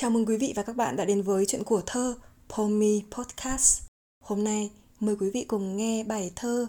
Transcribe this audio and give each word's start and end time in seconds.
Chào 0.00 0.10
mừng 0.10 0.26
quý 0.26 0.36
vị 0.36 0.52
và 0.56 0.62
các 0.62 0.76
bạn 0.76 0.96
đã 0.96 1.04
đến 1.04 1.22
với 1.22 1.46
chuyện 1.46 1.64
của 1.64 1.82
thơ 1.86 2.18
Pomi 2.48 3.02
Podcast. 3.10 3.82
Hôm 4.24 4.44
nay 4.44 4.70
mời 5.00 5.16
quý 5.16 5.30
vị 5.30 5.44
cùng 5.48 5.76
nghe 5.76 6.04
bài 6.04 6.32
thơ 6.36 6.66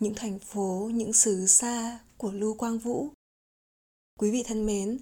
Những 0.00 0.14
thành 0.14 0.38
phố, 0.38 0.90
những 0.94 1.12
xứ 1.12 1.46
xa 1.46 1.98
của 2.16 2.32
Lưu 2.32 2.54
Quang 2.54 2.78
Vũ. 2.78 3.08
Quý 4.20 4.30
vị 4.30 4.42
thân 4.46 4.66
mến, 4.66 4.98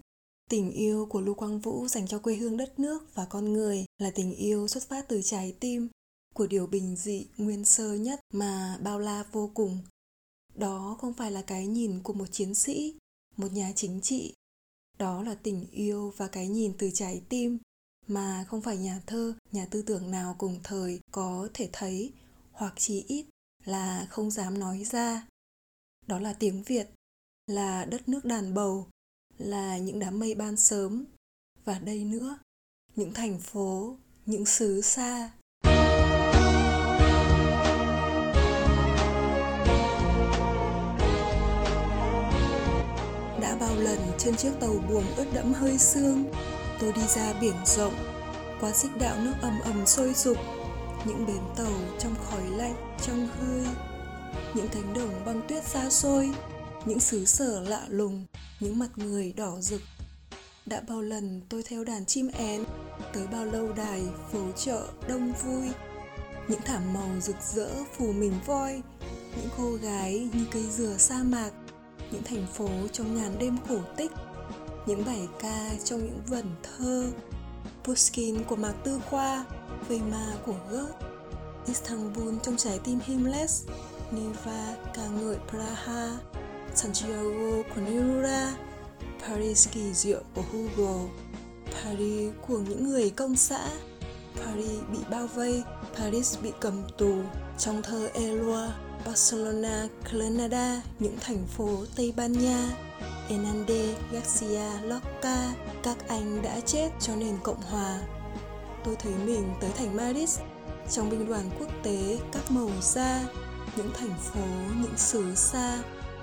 tình 0.50 0.70
yêu 0.70 1.06
của 1.06 1.20
Lưu 1.20 1.34
Quang 1.34 1.60
Vũ 1.60 1.88
dành 1.88 2.06
cho 2.06 2.18
quê 2.18 2.34
hương 2.34 2.56
đất 2.56 2.78
nước 2.78 3.14
và 3.14 3.24
con 3.24 3.52
người 3.52 3.84
là 3.98 4.10
tình 4.10 4.34
yêu 4.34 4.68
xuất 4.68 4.88
phát 4.88 5.08
từ 5.08 5.22
trái 5.22 5.54
tim 5.60 5.88
của 6.34 6.46
điều 6.46 6.66
bình 6.66 6.96
dị 6.96 7.26
nguyên 7.36 7.64
sơ 7.64 7.94
nhất 7.94 8.20
mà 8.32 8.78
bao 8.82 8.98
la 8.98 9.24
vô 9.32 9.50
cùng. 9.54 9.78
Đó 10.54 10.96
không 11.00 11.14
phải 11.14 11.30
là 11.30 11.42
cái 11.42 11.66
nhìn 11.66 12.02
của 12.02 12.12
một 12.12 12.26
chiến 12.32 12.54
sĩ, 12.54 12.94
một 13.36 13.52
nhà 13.52 13.72
chính 13.76 14.00
trị 14.00 14.34
đó 14.98 15.22
là 15.22 15.34
tình 15.34 15.66
yêu 15.70 16.12
và 16.16 16.28
cái 16.28 16.48
nhìn 16.48 16.74
từ 16.78 16.90
trái 16.94 17.22
tim, 17.28 17.58
mà 18.06 18.44
không 18.48 18.62
phải 18.62 18.76
nhà 18.76 19.00
thơ, 19.06 19.34
nhà 19.52 19.66
tư 19.70 19.82
tưởng 19.82 20.10
nào 20.10 20.34
cùng 20.38 20.60
thời 20.64 21.00
có 21.10 21.48
thể 21.54 21.68
thấy, 21.72 22.12
hoặc 22.52 22.74
chỉ 22.76 23.04
ít 23.08 23.26
là 23.64 24.06
không 24.10 24.30
dám 24.30 24.58
nói 24.58 24.84
ra. 24.84 25.26
Đó 26.06 26.18
là 26.18 26.32
tiếng 26.32 26.62
việt, 26.62 26.90
là 27.46 27.84
đất 27.84 28.08
nước 28.08 28.24
đàn 28.24 28.54
bầu, 28.54 28.88
là 29.38 29.78
những 29.78 29.98
đám 29.98 30.18
mây 30.18 30.34
ban 30.34 30.56
sớm, 30.56 31.04
và 31.64 31.78
đây 31.78 32.04
nữa, 32.04 32.38
những 32.96 33.12
thành 33.14 33.38
phố, 33.38 33.96
những 34.26 34.46
xứ 34.46 34.80
xa. 34.80 35.32
Trên 44.24 44.36
chiếc 44.36 44.52
tàu 44.60 44.74
buồm 44.88 45.04
ướt 45.16 45.24
đẫm 45.34 45.52
hơi 45.52 45.78
sương. 45.78 46.24
Tôi 46.80 46.92
đi 46.92 47.02
ra 47.16 47.32
biển 47.40 47.56
rộng, 47.66 47.94
qua 48.60 48.72
xích 48.72 48.90
đạo 48.98 49.16
nước 49.20 49.32
ầm 49.42 49.60
ầm 49.60 49.86
sôi 49.86 50.14
sục. 50.14 50.36
Những 51.04 51.26
bến 51.26 51.40
tàu 51.56 51.72
trong 51.98 52.14
khói 52.24 52.50
lạnh, 52.56 52.96
trong 53.06 53.28
hơi, 53.40 53.66
những 54.54 54.68
cánh 54.68 54.94
đồng 54.94 55.24
băng 55.24 55.42
tuyết 55.48 55.64
xa 55.64 55.90
xôi, 55.90 56.30
những 56.84 57.00
xứ 57.00 57.24
sở 57.24 57.60
lạ 57.60 57.82
lùng, 57.88 58.26
những 58.60 58.78
mặt 58.78 58.88
người 58.96 59.32
đỏ 59.32 59.56
rực. 59.60 59.80
Đã 60.66 60.82
bao 60.88 61.00
lần 61.00 61.40
tôi 61.48 61.62
theo 61.62 61.84
đàn 61.84 62.06
chim 62.06 62.30
én, 62.38 62.64
tới 63.12 63.26
bao 63.26 63.44
lâu 63.44 63.72
đài 63.72 64.02
phố 64.32 64.52
chợ 64.56 64.86
đông 65.08 65.32
vui. 65.32 65.68
Những 66.48 66.60
thảm 66.64 66.94
màu 66.94 67.10
rực 67.20 67.36
rỡ 67.54 67.70
phủ 67.98 68.12
mình 68.12 68.32
voi, 68.46 68.82
những 69.36 69.48
cô 69.56 69.72
gái 69.72 70.28
như 70.32 70.46
cây 70.52 70.64
dừa 70.70 70.96
sa 70.98 71.22
mạc 71.22 71.50
những 72.12 72.22
thành 72.22 72.46
phố 72.54 72.68
trong 72.92 73.16
ngàn 73.16 73.38
đêm 73.38 73.56
cổ 73.68 73.78
tích, 73.96 74.10
những 74.86 75.04
bài 75.06 75.28
ca 75.38 75.70
trong 75.84 76.00
những 76.00 76.20
vần 76.26 76.46
thơ, 76.62 77.06
Pushkin 77.84 78.44
của 78.44 78.56
Mạc 78.56 78.74
Tư 78.84 79.00
Khoa 79.10 79.44
Weimar 79.88 80.32
của 80.46 80.56
Goethe, 80.70 80.92
Istanbul 81.66 82.34
trong 82.42 82.56
trái 82.56 82.80
tim 82.84 82.98
Himmler 83.04 83.64
Neva 84.12 84.76
ca 84.94 85.06
ngợi 85.06 85.36
Praha, 85.50 86.18
Santiago 86.74 87.62
của 87.74 87.80
Neruda, 87.80 88.56
Paris 89.22 89.68
kỳ 89.72 89.92
diệu 89.94 90.22
của 90.34 90.42
Hugo, 90.52 91.00
Paris 91.82 92.32
của 92.46 92.58
những 92.58 92.88
người 92.88 93.10
công 93.10 93.36
xã, 93.36 93.68
Paris 94.36 94.80
bị 94.92 94.98
bao 95.10 95.26
vây, 95.26 95.62
Paris 95.96 96.38
bị 96.42 96.52
cầm 96.60 96.82
tù 96.98 97.22
trong 97.58 97.82
thơ 97.82 98.08
Eloi. 98.14 98.68
Barcelona, 99.06 99.88
Granada, 100.10 100.82
những 100.98 101.16
thành 101.20 101.46
phố 101.46 101.84
Tây 101.96 102.12
Ban 102.16 102.32
Nha, 102.32 102.68
Enande, 103.28 103.94
Garcia, 104.12 104.80
Lorca, 104.82 105.52
các 105.82 106.08
anh 106.08 106.42
đã 106.42 106.60
chết 106.60 106.90
cho 107.00 107.16
nền 107.16 107.36
Cộng 107.42 107.62
Hòa. 107.62 108.00
Tôi 108.84 108.96
thấy 108.96 109.12
mình 109.24 109.54
tới 109.60 109.70
thành 109.76 109.96
Madrid, 109.96 110.38
trong 110.90 111.10
binh 111.10 111.28
đoàn 111.28 111.50
quốc 111.58 111.68
tế 111.82 112.18
các 112.32 112.50
màu 112.50 112.70
da, 112.82 113.24
những 113.76 113.90
thành 113.94 114.14
phố, 114.18 114.44
những 114.82 114.96
xứ 114.96 115.34
xa, 115.34 115.78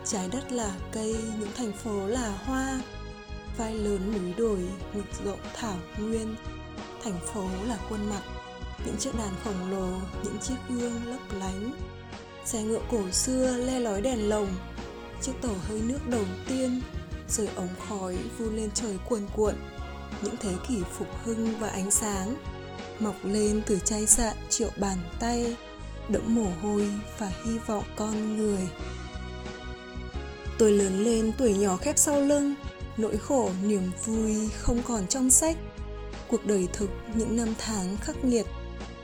trái 0.06 0.29
đất 0.31 0.51
là 0.51 0.72
cây, 0.91 1.16
những 1.40 1.51
thành 1.56 1.72
phố 1.72 2.07
là 2.07 2.38
hoa, 2.46 2.81
vai 3.57 3.73
lớn 3.73 4.13
núi 4.13 4.34
đồi, 4.38 4.59
ngực 4.94 5.25
rộng 5.25 5.40
thảo 5.56 5.78
nguyên, 6.00 6.35
thành 7.03 7.19
phố 7.25 7.44
là 7.67 7.78
khuôn 7.90 8.09
mặt, 8.09 8.22
những 8.85 8.97
chiếc 8.97 9.16
đàn 9.17 9.34
khổng 9.44 9.72
lồ, 9.72 9.88
những 10.23 10.38
chiếc 10.41 10.57
gương 10.69 11.06
lấp 11.06 11.22
lánh, 11.40 11.72
xe 12.45 12.63
ngựa 12.63 12.81
cổ 12.91 13.11
xưa 13.11 13.57
le 13.57 13.79
lói 13.79 14.01
đèn 14.01 14.29
lồng, 14.29 14.47
chiếc 15.22 15.33
tàu 15.41 15.55
hơi 15.67 15.81
nước 15.81 16.00
đầu 16.07 16.25
tiên, 16.47 16.81
rồi 17.29 17.50
ống 17.55 17.75
khói 17.88 18.17
vun 18.38 18.55
lên 18.55 18.69
trời 18.73 18.97
cuồn 19.09 19.22
cuộn. 19.35 19.55
Những 20.22 20.35
thế 20.41 20.51
kỷ 20.67 20.75
phục 20.97 21.07
hưng 21.23 21.59
và 21.59 21.69
ánh 21.69 21.91
sáng 21.91 22.35
mọc 22.99 23.16
lên 23.23 23.61
từ 23.66 23.79
chai 23.85 24.05
sạn 24.05 24.38
triệu 24.49 24.69
bàn 24.78 24.97
tay, 25.19 25.55
đẫm 26.09 26.35
mồ 26.35 26.45
hôi 26.61 26.89
và 27.17 27.31
hy 27.45 27.57
vọng 27.57 27.83
con 27.95 28.38
người. 28.38 28.67
Tôi 30.57 30.72
lớn 30.72 31.03
lên 31.03 31.31
tuổi 31.38 31.53
nhỏ 31.53 31.78
khép 31.78 31.97
sau 31.97 32.22
lưng, 32.22 32.55
nỗi 32.97 33.17
khổ 33.17 33.51
niềm 33.63 33.91
vui 34.05 34.49
không 34.59 34.81
còn 34.83 35.07
trong 35.07 35.29
sách. 35.29 35.57
Cuộc 36.28 36.45
đời 36.45 36.67
thực 36.73 36.89
những 37.13 37.35
năm 37.35 37.53
tháng 37.57 37.97
khắc 37.97 38.25
nghiệt, 38.25 38.45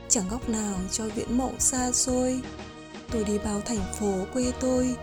chẳng 0.08 0.28
góc 0.30 0.48
nào 0.48 0.76
cho 0.90 1.04
viễn 1.08 1.38
mộng 1.38 1.60
xa 1.60 1.92
xôi 1.92 2.40
tôi 3.10 3.24
đi 3.24 3.38
bao 3.44 3.60
thành 3.60 3.92
phố 3.98 4.12
quê 4.32 4.52
tôi. 4.60 4.96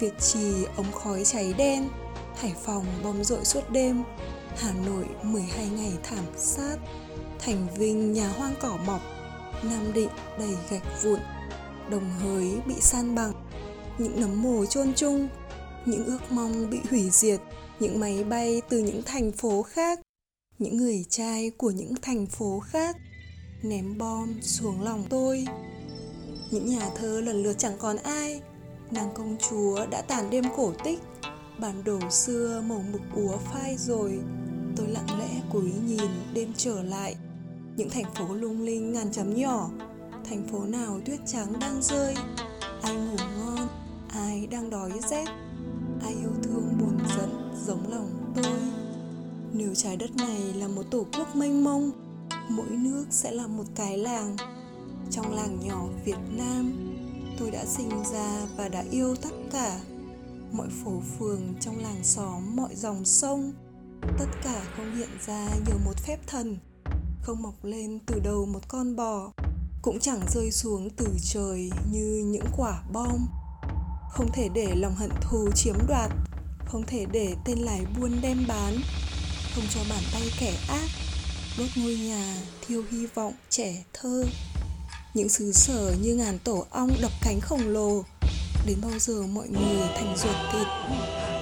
Việt 0.00 0.12
Trì 0.20 0.64
ống 0.76 0.92
khói 0.92 1.24
cháy 1.24 1.54
đen, 1.58 1.88
Hải 2.36 2.54
Phòng 2.64 2.84
bom 3.04 3.24
rội 3.24 3.44
suốt 3.44 3.70
đêm. 3.70 4.02
Hà 4.56 4.72
Nội 4.86 5.04
12 5.22 5.68
ngày 5.68 5.92
thảm 6.02 6.24
sát. 6.36 6.76
Thành 7.38 7.66
Vinh 7.76 8.12
nhà 8.12 8.28
hoang 8.28 8.54
cỏ 8.60 8.78
mọc, 8.86 9.00
Nam 9.62 9.92
Định 9.92 10.08
đầy 10.38 10.56
gạch 10.70 11.02
vụn. 11.02 11.20
Đồng 11.90 12.10
hới 12.10 12.60
bị 12.66 12.74
san 12.80 13.14
bằng, 13.14 13.32
Những 13.98 14.20
nấm 14.20 14.42
mồ 14.42 14.66
chôn 14.66 14.92
chung. 14.96 15.28
Những 15.86 16.04
ước 16.04 16.18
mong 16.30 16.70
bị 16.70 16.78
hủy 16.90 17.10
diệt, 17.10 17.40
Những 17.80 18.00
máy 18.00 18.24
bay 18.24 18.62
từ 18.68 18.78
những 18.78 19.02
thành 19.06 19.32
phố 19.32 19.62
khác. 19.62 20.00
Những 20.58 20.76
người 20.76 21.04
trai 21.08 21.50
của 21.50 21.70
những 21.70 21.94
thành 22.02 22.26
phố 22.26 22.60
khác 22.60 22.96
Ném 23.62 23.98
bom 23.98 24.42
xuống 24.42 24.82
lòng 24.82 25.04
tôi 25.10 25.44
những 26.50 26.66
nhà 26.66 26.90
thơ 26.96 27.20
lần 27.20 27.42
lượt 27.42 27.58
chẳng 27.58 27.76
còn 27.78 27.96
ai. 27.96 28.40
Nàng 28.90 29.10
công 29.14 29.36
chúa 29.50 29.86
đã 29.90 30.02
tàn 30.02 30.30
đêm 30.30 30.44
cổ 30.56 30.72
tích. 30.84 30.98
Bản 31.58 31.84
đồ 31.84 31.98
xưa 32.10 32.62
màu 32.68 32.84
mực 32.92 33.00
úa 33.14 33.36
phai 33.36 33.76
rồi. 33.78 34.18
Tôi 34.76 34.88
lặng 34.88 35.18
lẽ 35.18 35.28
cúi 35.52 35.72
nhìn 35.86 36.10
đêm 36.34 36.52
trở 36.56 36.82
lại. 36.82 37.16
Những 37.76 37.90
thành 37.90 38.14
phố 38.14 38.34
lung 38.34 38.62
linh 38.62 38.92
ngàn 38.92 39.12
chấm 39.12 39.34
nhỏ. 39.34 39.70
Thành 40.24 40.48
phố 40.48 40.64
nào 40.64 41.00
tuyết 41.04 41.20
trắng 41.26 41.52
đang 41.60 41.82
rơi? 41.82 42.14
Ai 42.82 42.94
ngủ 42.94 43.16
ngon? 43.38 43.68
Ai 44.08 44.46
đang 44.50 44.70
đói 44.70 44.92
rét? 45.10 45.24
Ai 46.02 46.14
yêu 46.20 46.32
thương 46.42 46.72
buồn 46.80 46.98
giận 47.16 47.52
giống 47.66 47.90
lòng 47.90 48.32
tôi? 48.34 48.52
Nếu 49.52 49.74
trái 49.74 49.96
đất 49.96 50.16
này 50.16 50.40
là 50.54 50.68
một 50.68 50.82
tổ 50.90 51.06
quốc 51.18 51.36
mênh 51.36 51.64
mông, 51.64 51.90
mỗi 52.48 52.70
nước 52.70 53.04
sẽ 53.10 53.32
là 53.32 53.46
một 53.46 53.64
cái 53.74 53.98
làng 53.98 54.36
trong 55.10 55.34
làng 55.34 55.60
nhỏ 55.60 55.86
Việt 56.04 56.18
Nam. 56.30 56.72
Tôi 57.38 57.50
đã 57.50 57.64
sinh 57.64 57.90
ra 58.12 58.46
và 58.56 58.68
đã 58.68 58.84
yêu 58.90 59.16
tất 59.22 59.34
cả. 59.52 59.80
Mọi 60.52 60.68
phố 60.84 61.02
phường 61.18 61.54
trong 61.60 61.82
làng 61.82 62.04
xóm, 62.04 62.56
mọi 62.56 62.74
dòng 62.74 63.04
sông, 63.04 63.52
tất 64.18 64.26
cả 64.44 64.62
không 64.76 64.96
hiện 64.96 65.08
ra 65.26 65.48
nhờ 65.66 65.74
một 65.84 65.96
phép 66.06 66.18
thần. 66.26 66.58
Không 67.22 67.42
mọc 67.42 67.64
lên 67.64 67.98
từ 68.06 68.20
đầu 68.24 68.46
một 68.46 68.68
con 68.68 68.96
bò, 68.96 69.32
cũng 69.82 70.00
chẳng 70.00 70.20
rơi 70.34 70.50
xuống 70.50 70.90
từ 70.90 71.06
trời 71.22 71.70
như 71.92 72.24
những 72.26 72.46
quả 72.56 72.82
bom. 72.92 73.26
Không 74.10 74.32
thể 74.32 74.48
để 74.54 74.74
lòng 74.74 74.94
hận 74.94 75.10
thù 75.20 75.50
chiếm 75.54 75.76
đoạt, 75.88 76.10
không 76.66 76.82
thể 76.86 77.06
để 77.12 77.34
tên 77.44 77.58
lái 77.58 77.86
buôn 78.00 78.10
đem 78.22 78.44
bán, 78.48 78.76
không 79.54 79.64
cho 79.74 79.80
bàn 79.90 80.02
tay 80.12 80.22
kẻ 80.40 80.54
ác 80.68 80.88
đốt 81.58 81.68
ngôi 81.76 81.96
nhà 81.96 82.36
thiêu 82.66 82.82
hy 82.90 83.06
vọng 83.06 83.32
trẻ 83.50 83.84
thơ 83.92 84.24
những 85.16 85.28
xứ 85.28 85.52
sở 85.52 85.94
như 86.02 86.14
ngàn 86.14 86.38
tổ 86.44 86.66
ong 86.70 86.90
đập 87.02 87.12
cánh 87.22 87.40
khổng 87.40 87.68
lồ. 87.68 88.04
Đến 88.66 88.76
bao 88.82 88.98
giờ 88.98 89.22
mọi 89.22 89.48
người 89.48 89.88
thành 89.96 90.16
ruột 90.16 90.36
thịt? 90.52 90.66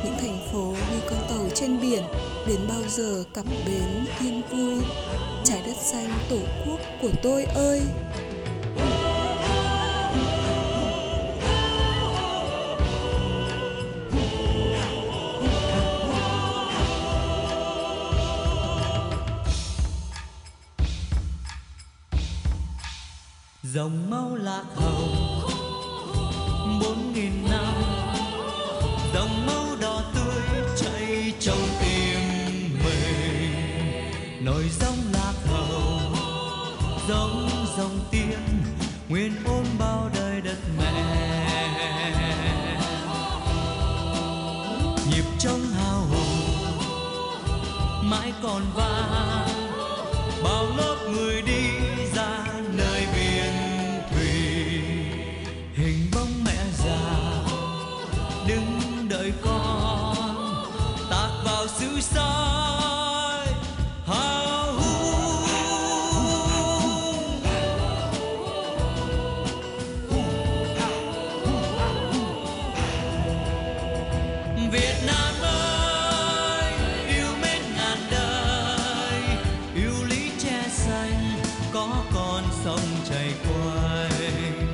Những 0.05 0.15
thành 0.21 0.49
phố 0.53 0.75
như 0.91 1.00
con 1.11 1.26
tàu 1.29 1.49
trên 1.55 1.81
biển, 1.81 2.03
đến 2.49 2.61
bao 2.69 2.82
giờ 2.88 3.25
cặp 3.35 3.44
bến 3.67 4.06
yên 4.21 4.43
vui? 4.50 4.85
Trái 5.44 5.62
đất 5.67 5.76
xanh 5.93 6.19
tổ 6.31 6.38
quốc 6.67 6.81
của 7.03 7.11
tôi 7.23 7.44
ơi! 7.44 7.81
Dòng 23.75 24.11
máu 24.11 24.35
lạc 24.35 24.65
hồng. 24.75 25.41
Bốn 26.82 27.12
nghìn 27.12 27.32
năm, 27.50 27.75
dòng 29.15 29.47
máu 29.47 29.67
đỏ 29.81 30.03
tươi 30.15 30.62
chảy 30.76 31.32
trong 31.41 31.59
tim 31.81 32.21
mình. 32.85 34.44
Nổi 34.44 34.65
dòng 34.81 34.97
lạc 35.12 35.35
hầu 35.47 36.00
giống 37.09 37.49
dòng 37.79 38.00
tiên, 38.11 38.38
nguyên 39.09 39.32
ôm 39.47 39.65
bao 39.79 40.11
đời 40.15 40.41
đất 40.41 40.59
mẹ. 40.79 41.05
Nhịp 45.11 45.25
trong 45.38 45.61
hào 45.61 46.00
hùng, 46.00 46.47
mãi 48.03 48.32
còn 48.43 48.62
vang, 48.75 49.49
bao 50.44 50.67
lớp 50.76 50.97
người 51.12 51.43
con 82.44 82.52
sông 82.64 82.81
chảy 83.11 83.35
quanh 83.49 84.69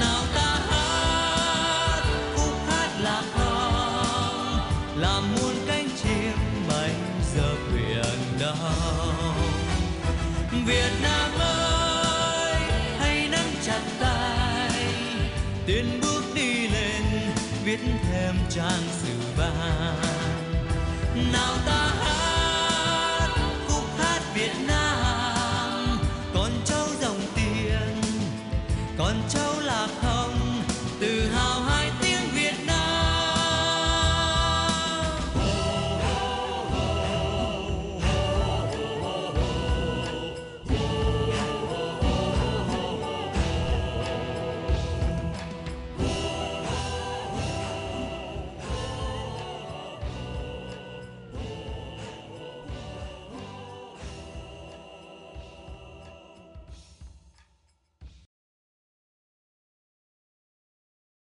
nào 0.00 0.22
ta 0.34 0.58
hát, 0.70 2.02
khúc 2.36 2.52
hát 2.68 2.90
lạc 3.00 3.22
hồng 3.34 4.60
làm 4.96 5.22
muôn 5.34 5.54
cánh 5.66 5.88
chim 6.02 6.32
bay 6.68 6.90
giờ 7.34 7.54
biển 7.74 8.38
đông. 8.40 9.34
Việt 10.66 10.90
Nam 11.02 11.30
ơi, 11.38 12.60
hãy 12.98 13.28
nắm 13.28 13.46
chặt 13.66 13.80
tay, 14.00 14.84
tiến 15.66 16.00
bước 16.02 16.22
đi 16.34 16.68
lên, 16.68 17.02
viết 17.64 17.80
thêm 18.02 18.34
trang 18.50 18.82
sử 19.02 19.14
vàng. 19.36 19.96
Nào 21.32 21.54
ta 21.66 22.03